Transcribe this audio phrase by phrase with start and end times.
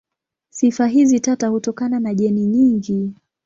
[0.49, 3.11] Sifa hizi tata hutokana na jeni nyingi.